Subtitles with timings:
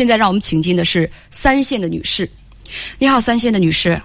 [0.00, 2.26] 现在让我们请进的是三线的女士。
[2.98, 4.00] 你好，三线的女士。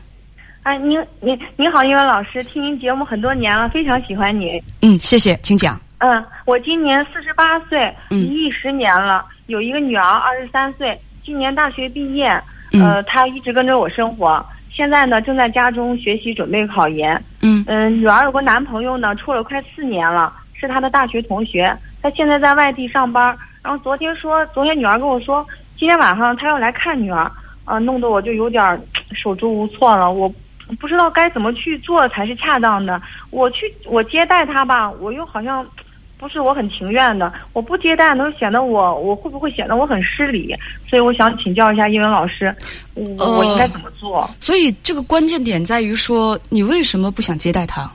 [0.64, 4.62] 哎，您您您好，英文老师，听您节目很多年了，非常喜欢你。
[4.82, 5.80] 嗯，谢谢，请讲。
[6.00, 7.80] 嗯，我今年四十八岁，
[8.10, 12.28] 离异十年了，有一个女儿，二十三岁，今年大学毕业。
[12.74, 17.10] 呃，她一直跟着我生活，现在呢正在家中学习，准备考研。
[17.42, 23.34] 嗯嗯，女儿有个男朋友呢，处了快四年了，是她的大学同学，她现在在外地上班。
[23.64, 25.44] 然后昨天说，昨天女儿跟我说，
[25.78, 27.32] 今天晚上他要来看女儿，
[27.66, 28.64] 啊，弄得我就有点
[29.14, 30.32] 手足无措了，我
[30.80, 33.02] 不知道该怎么去做才是恰当的。
[33.30, 35.66] 我去，我接待他吧，我又好像。
[36.18, 40.56] 不是我很情愿的，我不接待能显得我我会不会显得我很失礼？
[40.90, 42.56] 所以我想请教一下英文老师，
[42.94, 44.28] 我我应该怎么做？
[44.40, 47.92] 所以这个关键点在于说，你为什么不想接待他？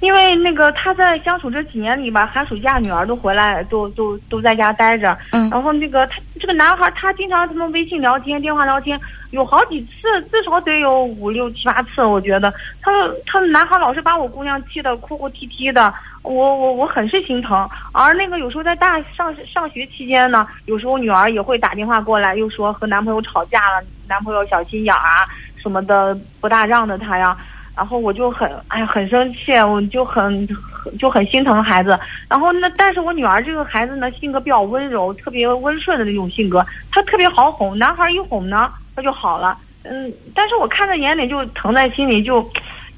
[0.00, 5.16] 因为那个他在相处这几年里吧，寒暑假女儿都回来，都都都在家待着。
[5.30, 5.48] 嗯。
[5.50, 12.04] 然后那个他这个男孩，他经常他们微信聊天、电话聊天，有好几次，至少得有五六七八次。
[12.04, 12.92] 我觉得他
[13.24, 15.90] 他男孩老是把我姑娘气得哭哭啼啼的，
[16.22, 17.66] 我我我很是心疼。
[17.92, 25.24] 而那个有时候在大上上学期间呢，有时候女儿也会打电话过来，又说和男朋友吵架了，男朋友小心眼啊
[25.56, 27.34] 什么的，不大让着她呀。
[27.76, 30.46] 然后我就很哎很生气，我就很
[30.98, 31.98] 就很心疼孩子。
[32.28, 37.76] 然后那但是我女儿这个孩子呢，性格比较温柔，特别温顺的那种性格，她特别好哄。
[37.76, 39.58] 男孩一哄呢，她就好了。
[39.82, 42.40] 嗯，但是我看在眼里就疼在心里，就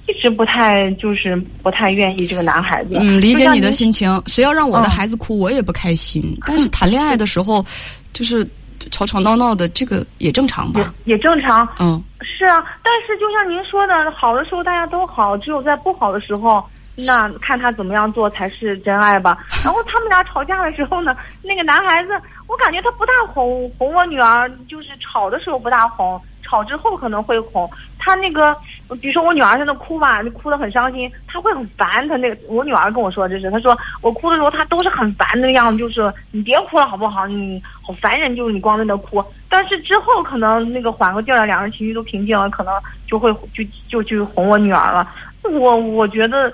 [0.07, 2.99] 一直不太就是不太愿意这个男孩子。
[3.01, 4.23] 嗯，理解你的心情。
[4.27, 6.23] 谁要让我的孩子哭，我也不开心。
[6.47, 7.65] 但是谈恋爱的时候，
[8.13, 8.47] 就是。
[8.93, 10.95] 吵吵闹闹的，这个也正常吧？
[11.07, 11.67] 也也正常。
[11.81, 12.01] 嗯，
[12.37, 12.65] 是啊。
[12.83, 16.63] 但是就像您说的，好的时候大家都好，只有在不好的时候，
[16.97, 19.39] 那看他怎么样做才是真爱吧。
[19.65, 22.11] 然后他们俩吵架的时候呢，那个男孩子，
[22.49, 26.21] 我感觉他不大哄哄我女儿，就是吵的时候不大哄。
[26.49, 27.69] 吵之后可能会哄
[28.07, 28.57] 他那个，
[29.01, 32.09] 比如说我女儿在那哭吧，哭得很伤心，他会很烦。
[32.09, 37.27] 他那个我女儿跟我说这是，她说我哭的时候他都是很烦那个样子，就是你别哭了好不好？
[37.27, 39.23] 你好烦人，就是你光在那哭。
[39.49, 42.73] 但是之后可能那个缓过劲儿了，两人情绪都平静了，可能
[43.09, 45.13] 就会就就去哄我女儿了。
[45.43, 46.53] 我我觉得，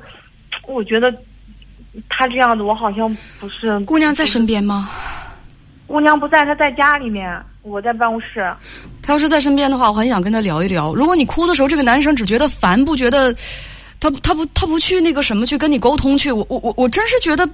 [0.67, 1.13] 我觉得
[2.09, 3.79] 他这样子我好像不是。
[3.81, 4.89] 姑娘在身边吗？
[5.87, 7.43] 姑娘不在，她在家里面。
[7.63, 8.41] 我在办公室，
[9.01, 10.93] 她要是在身边的话，我很想跟她聊一聊。
[10.93, 13.33] 如果你哭的时候，这个男生只觉得烦，不觉得，
[14.01, 17.49] 他他不他不去那个什么去跟你沟通去，我我我我真是觉得，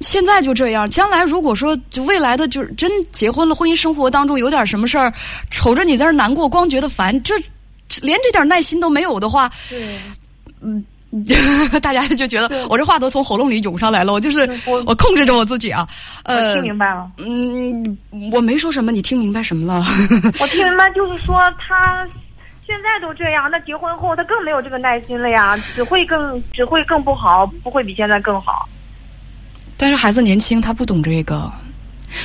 [0.00, 0.90] 现在就这样。
[0.90, 5.12] 将来如果说就未来的就是真结婚了，婚姻生活当中有点什么事儿，
[5.48, 7.36] 瞅着你在这难过，光觉得烦，这
[8.02, 9.86] 连这点耐心都没有的话，对，
[10.60, 10.84] 嗯。
[11.82, 15.86] 大家就觉得我这话都从喉咙里涌上来了，我就是我控制着我自己啊。
[16.24, 17.10] 呃，听明白了。
[17.18, 17.98] 嗯，
[18.32, 19.84] 我没说什么，你听明白什么了？
[20.40, 22.06] 我听明白，就是说他
[22.66, 28.66] 现在都这样，那结婚后他更没有这个耐心了呀，只会更只会更不好，不会比现在更好。
[29.76, 31.52] 但是孩子年轻，他不懂这个。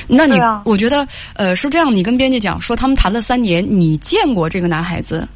[0.06, 5.28] 那你我觉得呃是这样，你跟编辑讲说他们谈了三年，你见过这个男孩子？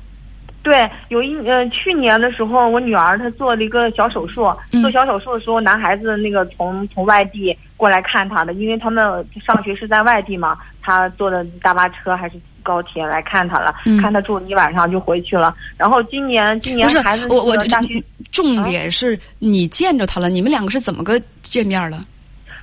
[0.62, 4.48] 对，有一呃，去年的时候，我女儿她做了一个小手术。
[4.80, 9.02] 做小手术的时候，男孩子那个从从外地过来看她的，因为他们
[9.44, 15.52] 上学是在外地嘛，他坐的大巴车还是高铁来看她了，看她住一晚上就回去了。
[15.76, 18.00] 然后今年今年孩子我我大学，
[18.30, 22.04] 重点是你见着他了，你们两个是怎么个见面了？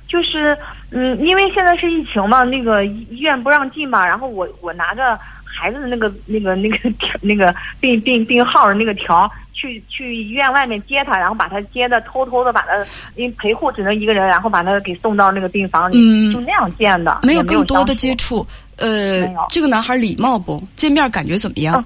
[0.08, 0.56] 就是
[0.90, 5.18] 嗯，因为现在是疫情嘛，那个医院不让进嘛，然后我我拿着。
[5.52, 12.78] 孩子的那个、那个、那个条、 那个病病病号的那个条，去去医院外面接他，然后把他接的，偷偷的把他，
[13.16, 18.46] 因为陪护只能一个人，然后把他给送到那个病房里，就那样见的，没有更多的接触。
[18.76, 20.62] 呃，这个男孩礼貌不？
[20.76, 21.84] 见面感觉怎么样？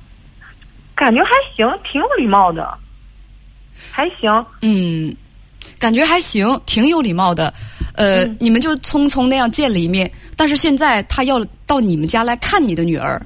[0.95, 2.73] 感觉还行，挺有礼貌的，
[3.91, 4.31] 还行。
[4.63, 5.13] 嗯，
[5.77, 7.53] 感觉还行，挺有礼貌的。
[7.97, 13.21] 呃，你们就匆匆那样见了一面，但是现在他要到你们家来看你的女儿。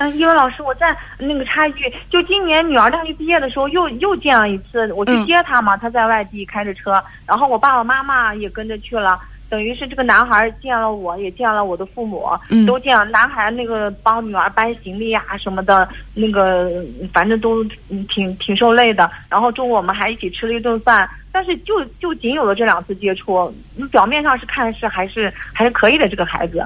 [0.00, 6.90] 嗯，英文老师，我再那个插一句，就今年女儿大学毕业的时候，又又见了一次，我去接她嘛，她在外地开着车，
[7.26, 9.20] 然后我爸爸妈妈也跟着去了，
[9.50, 12.26] 等于是这个男孩见了我，也见了我的父母，
[12.66, 13.04] 都见了。
[13.10, 16.82] 男孩那个帮女儿搬行李啊什么的，那个
[17.12, 17.62] 反正都
[18.08, 19.10] 挺挺受累的。
[19.28, 23.54] 然后中午我们还一起吃了一顿饭，但是就就仅有了这两次接触，
[23.92, 26.64] 表面上是看是还是还是可以的这个孩子。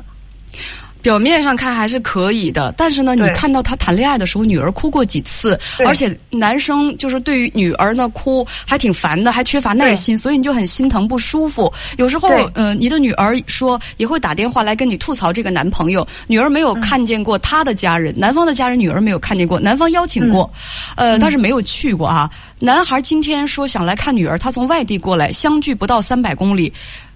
[1.05, 11.71] 表面上看还是可以的，但是呢，你看到他谈恋爱的时候，女儿哭过几次，而且男生就是对于女儿呢哭还挺烦的，还缺乏耐心，所以你就很心疼不舒服。
[11.99, 20.51] 有时候嗯，呃，你的女儿说也会打电话来跟你吐槽这个男朋友，女儿没有看见过他的家人，男方的家人女儿没有看见过，男方邀请过，
[20.97, 22.31] 呃，但是没有去过啊。
[22.61, 26.73] 男孩今天说想来看女儿，他从外地过来，相距不到三百公里。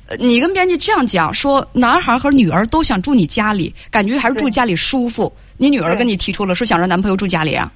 [0.09, 5.31] 呃你跟编辑这样讲说，男孩和女儿都想住你家里，感觉还是住家里舒服。
[5.57, 7.71] 你女儿跟你提出了说想让男朋友住家里啊？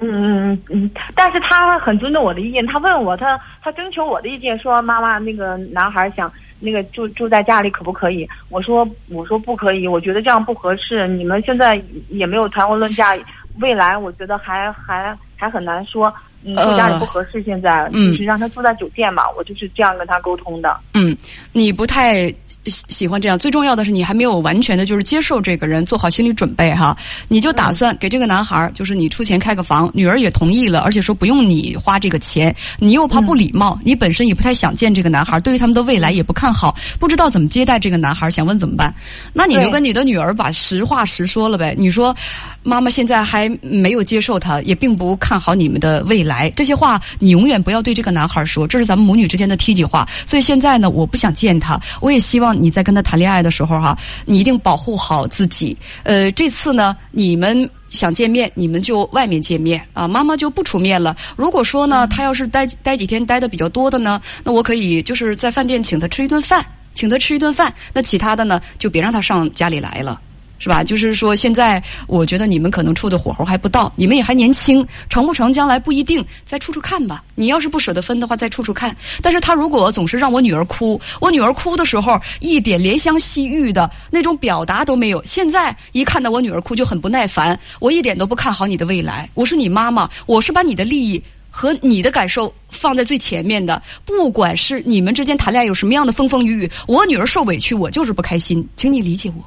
[0.00, 8.26] 嗯嗯嗯嗯，但是他很尊重我的意见，他问我，他他征求我的意见，说妈妈那个男孩想那个住住在家里可不可以？
[8.48, 11.06] 我说我说不可以，我觉得这样不合适。
[11.06, 13.16] 你们现在也没有谈婚论嫁，
[13.60, 16.12] 未来我觉得还还还很难说。
[16.44, 20.74] 嗯，住家里不合适，现在、嗯就是让他住在酒店嘛，我就是这样跟他沟通的。
[20.94, 21.16] 嗯，
[21.52, 22.28] 你不太
[22.66, 23.38] 喜喜欢这样。
[23.38, 26.96] 最重要的是，你还没有完全的就是接受这个人，做好心理准备哈。
[27.28, 38.94] 你就打算给这个男孩儿，就是你出钱开个房，女儿也同意了，而且说不用你花这个钱，你又怕不礼貌，你本身也不太想见这个男孩儿，对于他们的未来也不看好，不知道怎么接待这个男孩儿，想问怎么办？
[39.32, 41.74] 那你就跟你的女儿把实话实说了呗。
[41.78, 42.14] 你说，
[42.62, 50.08] 妈妈现在还没有接受他，也并不看好你们的未来，来这些话你永远不要对这个男孩说，这是咱们母女之间的梯级话。
[50.24, 55.76] 所以现在呢，我不想见他，我也希望你在跟他谈恋爱的时候哈，你一定保护好自己。
[56.04, 57.68] 呃，这次呢，你们。
[57.90, 61.16] 想见面，你们就外面见面啊，妈妈就不出面了。
[61.34, 67.74] 如果说呢，他要是待待几天待的比较多的呢，那我可以就是在饭店请他吃一顿饭，请他吃一顿饭。
[67.92, 70.20] 那其他的呢，就别让他上家里来了。
[70.60, 70.84] 是吧？
[70.84, 77.24] 就是说，现在我觉得你们可能处的火候还不到，你们也还年轻，成不成将来不一定，再处处看吧。
[77.34, 78.94] 你要是不舍得分的话，再处处看。
[79.20, 85.20] 但是他如果总是让我女儿哭，我女儿哭的时候一点怜香惜玉的那种表达都没有。
[85.24, 89.28] 现在一看到我女儿哭就很不耐烦，我一点都不看好你的未来。
[89.34, 91.20] 我是你妈妈，我是把你的利益。
[91.52, 99.44] 和你的感受放在最前面的，不管是你们之间谈恋爱有什么样的风风雨雨，我女儿受委屈，我就是不开心，请你理解我。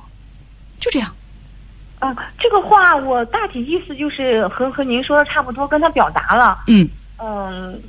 [0.84, 1.10] 就这样，
[2.00, 6.60] 啊，这个话我大体意思就是和和您说的差不多，跟他表达了。
[6.68, 6.86] 嗯，
[7.18, 7.82] 嗯，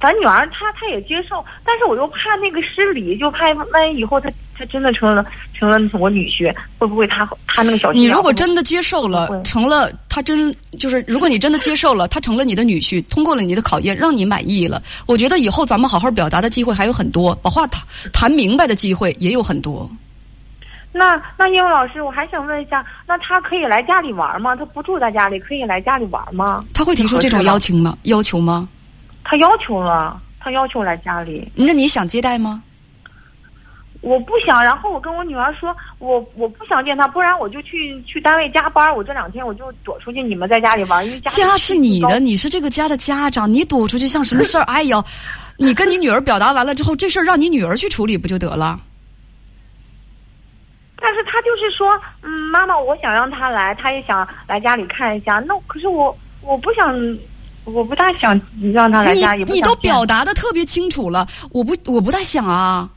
[0.00, 5.22] 咱女儿她她也接受，但是我又怕那个失礼，就怕万一以后她她真的成了
[5.52, 19.88] 成了我女婿，会不会她她那个小你如果真的接受了，成了他真就是，如果你真的接受了，他成了你的女婿，通过了你的考验，让你满意了，我觉得以后咱们好好表达的机会还有很多，把话谈谈明白的机会也有很多。
[20.92, 24.56] 那那英文老师，我还想问一下，那他可以来家里玩吗？
[24.56, 26.64] 他不住在家里，可以来家里玩吗？
[26.72, 27.96] 他会提出这种要求吗？
[28.04, 28.68] 要求吗？
[29.24, 31.50] 他要求了，他要求来家里。
[31.54, 32.62] 那你想接待吗？
[34.00, 38.94] 我不想，然后我跟我女儿说，我我不想见他，不然我就去去单位加班。
[38.96, 44.62] 我这两天我就躲出去，你们在家里玩，因为家家是你的，你是这个家的家长，你躲出去像什么事儿？
[44.64, 45.04] 哎呦，
[45.58, 48.80] 你跟你女儿表达完了之后，这事儿让你女儿去处理不就得了？
[51.70, 51.88] 说，
[52.22, 55.42] 嗯，妈妈，我想让他来，他也想来家里看一下。
[55.46, 57.18] 那可是我我不想，
[57.64, 58.40] 我不大想
[58.72, 62.88] 让他来你家，也不你都表达的特别清楚了，我不我不大想啊。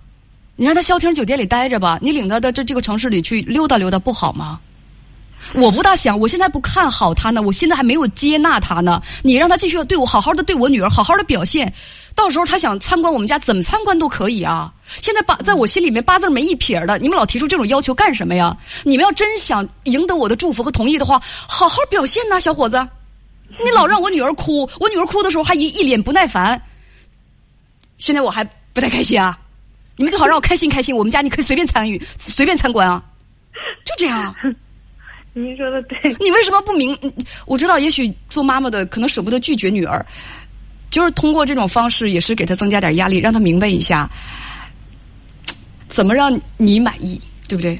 [0.55, 4.59] 你让他消停酒店里待着吧，你领他到这这个城市里去溜达溜达不好吗？
[5.55, 9.01] 我不大想，我现在不看好他呢，我现在还没有接纳他呢。
[9.23, 11.73] 你让他继续对我好好的对我女儿好好的表现，
[12.13, 14.71] 到时候他想参观我们家，怎么参观都可以啊。
[15.01, 18.55] 现在八在我心里面八字没一撇的，你们老提出这种要求干什么呀？
[18.83, 22.87] 你们要真想赢得我的祝福和同意的话，好好表现呐，小伙子。
[23.63, 26.61] 你老让我女儿哭，我女儿哭的时候还一一脸不耐烦。
[27.97, 29.37] 现在我还不太开心啊！
[29.97, 33.03] 你们最好让我开心开心，我们家你可以随便参与，随便参观啊，
[33.85, 34.35] 就这样啊。
[35.33, 36.97] 您说的对，你为什么不明？
[37.01, 37.13] 嗯
[37.45, 40.03] 我知道，也许做妈妈的可能舍不得拒绝女儿，
[40.89, 44.09] 就是通过这种方式，也是给她增加点压力，让她明白一下，
[45.91, 47.19] 怎么让你满意，
[47.49, 47.77] 对不对？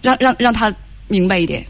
[0.00, 0.72] 让让让他
[1.08, 1.64] 明白一点。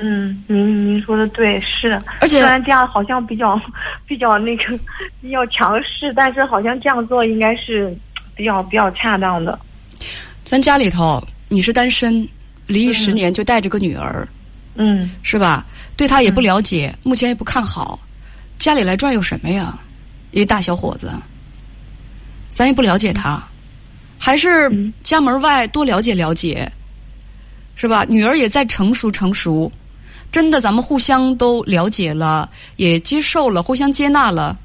[0.00, 2.00] 嗯，您您说的对，是。
[2.20, 3.60] 而且虽然这样好像比较
[4.06, 4.78] 比较那个
[5.20, 7.92] 比较强势，但是好像这样做应该是
[8.36, 9.58] 比较比较恰当的。
[10.44, 12.26] 咱家里头你是单身，
[12.68, 14.26] 离异十年就带着个女儿，
[14.76, 15.66] 嗯是吧？
[15.96, 17.98] 对他也不了解，目前也不看好，
[18.60, 19.76] 家里来转悠什么呀？
[20.30, 21.12] 一大小伙子，
[22.48, 23.42] 咱也不了解他，
[24.24, 26.70] 还是嗯家门外多了解了解，
[27.74, 28.06] 是吧？
[28.08, 29.70] 女儿也在成熟成熟，
[30.30, 34.56] 真的，咱们互相都了解了，也接受了，互相接纳了，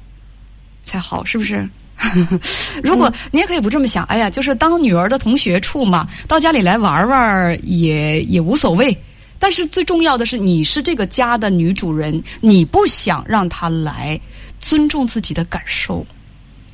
[0.84, 1.68] 才好，是不是？
[2.84, 8.96] 如果你也可以不这么想，哎呀，就是当女儿的同学处嘛，到家里来玩玩也也无所谓。
[9.40, 14.20] 但是最重要的是，你是这个家的女主人，你不想让她来，
[14.60, 16.06] 尊重自己的感受，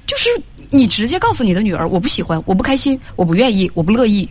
[0.07, 0.29] 就是
[0.71, 4.29] 你直接告诉你的女儿，我不喜欢，我不开心，我不愿意，我不乐意。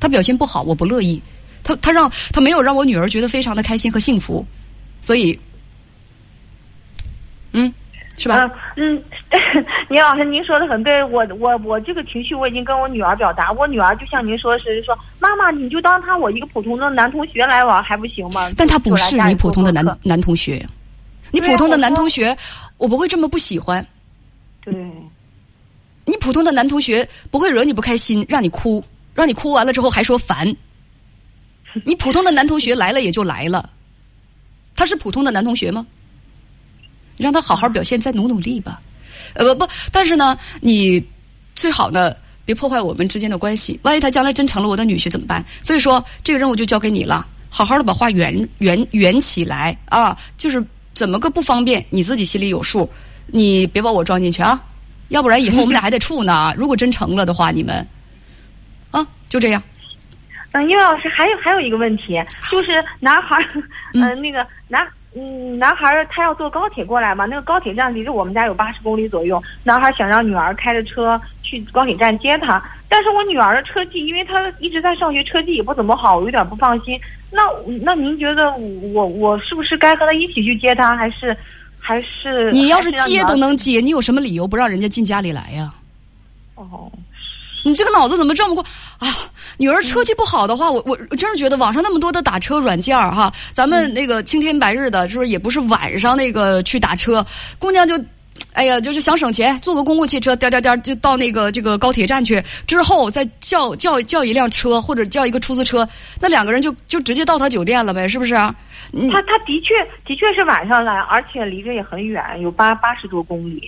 [0.00, 1.20] 她表现不好，我不乐意。
[1.62, 4.44] 她她让她没有让我女儿觉得非常的开心和幸福，
[5.00, 5.38] 所以，
[7.52, 7.72] 嗯，
[8.18, 8.50] 是吧？
[8.76, 9.02] 嗯，
[9.88, 18.50] 倪老师，您说的很对，我我我这个情绪我已经跟我女儿表达，我女儿就像您说的是说，妈妈你就当他我一个普通的男同学来玩还不行吗？
[18.56, 20.64] 但他不是你普通的男男同学，
[21.30, 22.36] 你普通的男同学，
[22.76, 23.84] 我不会这么不喜欢。
[24.66, 24.74] 对，
[26.04, 30.54] 你普通的男同学不会惹你不开心，让你哭，让你哭完了之后还说烦。
[31.84, 33.70] 你普通的男同学来了也就来了，
[34.74, 35.86] 他是普通的男同学吗？
[37.16, 38.82] 让他好好表现，再努努力吧。
[39.34, 41.02] 呃不不，但是呢，你
[41.54, 43.78] 最好呢别破坏我们之间的关系。
[43.84, 45.44] 万一他将来真成了我的女婿怎么办？
[45.62, 50.18] 所以说这个任务就交给你了，好好的把话圆圆圆起来啊！
[50.36, 52.88] 就是怎么个不方便，你自己心里有数，
[53.26, 54.60] 你别把我装进去啊！
[55.08, 56.52] 要不然以后我们俩还得处呢。
[56.58, 57.86] 如果真成了的话，你们
[58.90, 59.62] 啊就这样。
[60.52, 63.36] 嗯，因为老师还有还有一个问题，就是男孩，
[63.94, 64.86] 嗯，那个男。
[65.18, 67.24] 嗯，男孩他要坐高铁过来嘛？
[67.24, 69.42] 那个高铁站离着我们家有八十公里左右。
[69.64, 77.00] 男孩想让女儿开着车去高铁站接他，但是我女儿的车技，因为她一直在上学，车技也不怎么好，我有点不放心。
[77.30, 77.42] 那
[77.80, 78.54] 那您觉得
[78.92, 81.34] 我我是不是该和他一起去接他，还是
[81.86, 82.50] 还是？
[82.50, 85.72] 你要是接都能接，你有什么理由不让人家进家里来呀？
[86.56, 86.90] 哦。
[87.64, 88.64] 你这个脑子怎么转不过
[88.98, 89.08] 啊？
[89.56, 97.24] 女儿车技不好的话，我我我真是觉得网上那么多的打车软件哈，咱们那个青天白日的，是不是也不是晚上那个去打车？
[97.58, 97.98] 姑娘就，
[98.52, 105.86] 哎呀，就是想省钱，坐个公共汽车，颠颠颠就到那个这个高铁站去，之后再叫叫叫一辆车或者叫一个出租车，
[106.20, 108.34] 那两个人就就直接到他酒店了呗，是不是？
[108.34, 109.74] 他他的确
[110.06, 113.62] 的确是晚上来，而且离着也很远，有八八十多公里。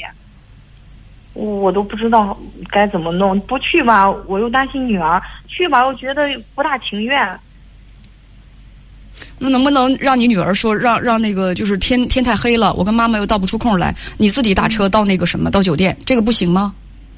[1.35, 2.37] 我都不知道
[2.71, 7.39] 该怎么弄，不去吧，我又担心女儿；去吧，我觉得不大情愿。
[9.39, 16.75] 那能不能让你女儿说，让让那个就是天天太黑了，我跟妈妈又倒不出空来，你自己打车到那个什么到酒店，这个不行吗？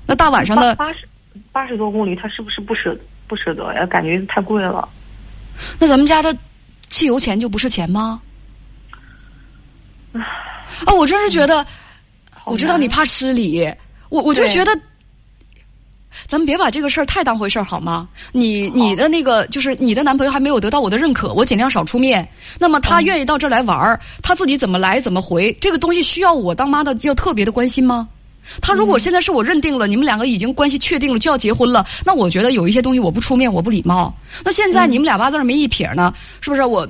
[0.07, 0.99] 那大晚上的八十
[1.53, 3.87] 八十多公里，他是不是不舍不舍得呀？
[3.87, 4.89] 感觉太贵了。
[5.79, 6.37] 那咱们家的
[6.89, 8.21] 汽油钱就不是钱吗？
[10.13, 11.65] 啊，我真是觉得，
[12.45, 13.73] 我知道你怕失礼。
[14.09, 14.73] 我我就觉得，
[16.27, 18.09] 咱们别把这个事儿太当回事儿好吗？
[18.33, 22.29] 你你的那个就是你的男朋友还没有得到我的认可，我尽量少出面。
[22.59, 28.09] 那么他愿意到这儿来玩儿，他自己怎么来怎么回，这个东西需要我当妈的要特别的关心吗？
[28.61, 34.13] 他如果现在是我认定了你们两个已经关系确定了就要结婚了，那我觉得有一些东西我不出面我不礼貌。
[34.45, 36.63] 那现在你们俩八字儿没一撇呢，是不是？
[36.65, 36.89] 我，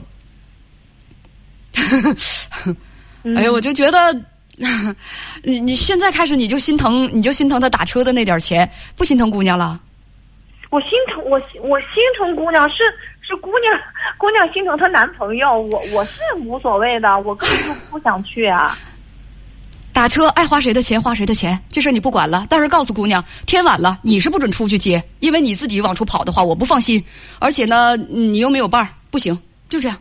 [3.36, 4.18] 哎呀，我就觉得。
[5.42, 9.80] 你你现在开始你就心疼，你就心疼他打车的那点钱，不心疼姑娘了？
[10.70, 12.76] 我心疼我我心疼姑娘，是
[13.26, 13.72] 是姑娘
[14.18, 18.78] 姑娘心疼她男朋友，我我是无所谓的，我根本就不想去啊。
[19.92, 22.46] 打车爱花谁的钱花谁的钱，这事你不管了。
[22.48, 27.02] 但是告诉姑娘，天晚了你是不准出去接，因为你自己往出跑的话，我不放心。
[27.40, 29.36] 而且呢，你又没有伴儿，不行，
[29.68, 29.98] 就这样。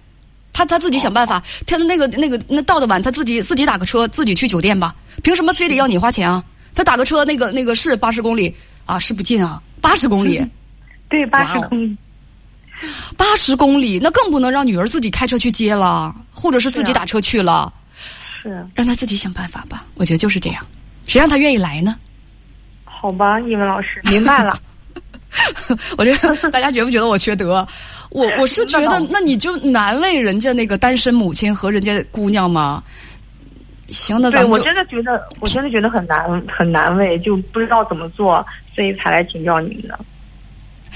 [0.52, 4.96] 他他自己想办法，他的那个那个那到的晚，他自己自己打个车，自己去酒店吧。
[5.24, 6.44] 凭什么非得要你花钱啊？
[6.76, 8.54] 他打个车，那个那个是八十公里
[8.86, 10.46] 啊，是不近啊，八十公里。
[11.10, 11.98] 对，八十公里。
[13.18, 17.74] 八十公里，那更不能让女儿自己开车去接了，或者是自己打车去了。
[18.42, 18.66] 是。
[18.74, 20.66] 让他自己想办法吧，我觉得就是这样。
[21.06, 21.96] 谁让他愿意来呢？
[22.86, 24.58] 好吧，英文老师，明白了。
[25.98, 27.66] 我觉得大家觉不觉得我缺德？
[28.10, 32.84] 我我是觉得，那你就难为人家那个单身母亲和人家姑娘吗？
[33.90, 38.46] 行，那咱们我真的觉得，我真的觉得很难很难为，就不知道怎么做，
[38.76, 40.00] 所以才来请教你们的。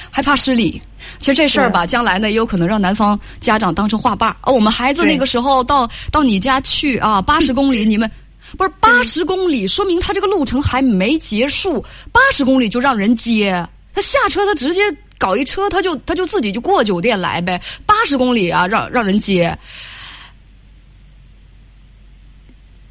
[0.10, 0.82] 害怕失礼？
[1.20, 4.36] 其实这事儿吧，将来呢也有可能让男方家长当成话霸。
[4.44, 8.10] 哦，我们孩子那个时候到到你家去啊，八十公里，你们
[8.58, 13.64] 不是八十公里，说明他这个路程还没结束，八十公里就让人接。
[13.94, 14.82] 他下车，他直接
[15.18, 19.58] 搞一车，他就他就自己就过酒店来呗，八十公里啊，让让人接。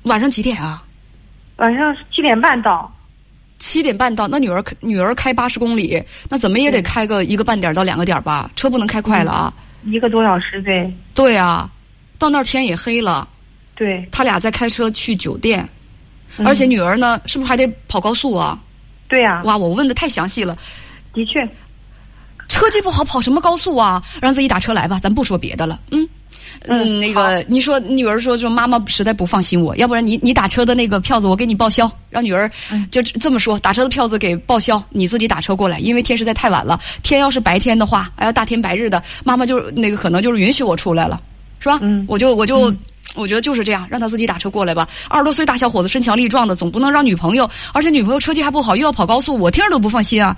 [0.04, 0.82] 晚上几点啊？
[1.56, 2.92] 晚上七点半到。
[3.58, 8.50] 七点半到，那女儿女儿开八十公里，那怎么也得开个一个半点到两个点吧？
[8.56, 9.54] 车不能开快了啊。
[9.84, 10.92] 一个多小时对。
[11.14, 11.70] 对啊，
[12.18, 13.28] 到那儿天也黑了。
[13.76, 14.04] 对。
[14.10, 15.68] 他俩再开车去酒店，
[16.44, 18.58] 而且女儿呢，是不是还得跑高速啊？
[19.08, 20.58] 对呀、哇，我问的太详细了。
[21.12, 21.48] 的确，
[22.48, 24.02] 车技不好，跑什么高速啊？
[24.20, 25.78] 让自己打车来吧，咱不说别的了。
[25.90, 26.08] 嗯。
[26.68, 41.20] 嗯那个，你说女儿说说妈妈实在不放心我，要不然你你打车的那个票子我给你报销，让女儿嗯就这么说，打车的票子给报销，你自己打车过来，因为天实在太晚了，天要是白天的话，还要大天白日的，妈妈就那个可能就是允许我出来了，
[41.58, 41.78] 是吧？
[41.82, 42.72] 嗯我就我就。
[43.14, 44.88] 我觉得就是这样，让他自己打车过来吧。
[45.10, 50.34] 二十多岁大小伙子，身强力壮的，总不能让女朋友，而且女朋友车技还不好，又要跑高速，我听着都不放心啊。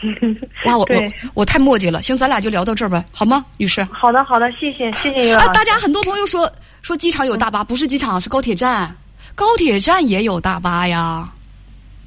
[0.66, 2.00] 哇，我我我太墨迹了。
[2.02, 3.82] 行，咱俩就聊到这儿吧，好吗，女士？
[3.92, 6.50] 好的好的，谢谢 谢谢于老啊，大家很多朋友说
[6.82, 8.94] 说机场有大巴，不是机场，是高铁站。
[9.34, 11.28] 高铁站也有大巴呀，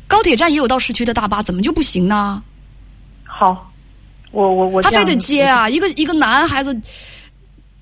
[0.07, 2.43] 高铁站也有到市区的大巴，怎么就不行呢？
[3.23, 3.71] 好，
[4.31, 5.69] 我我我他非得接啊！
[5.69, 6.73] 一个一个男孩子，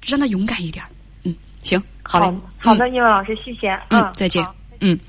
[0.05, 0.83] 让他勇敢一点。
[1.23, 2.25] 嗯，行，好嘞
[2.59, 3.79] 好，好的，叶文老师，谢谢。
[3.89, 4.45] 嗯，再见。
[4.81, 4.99] 嗯。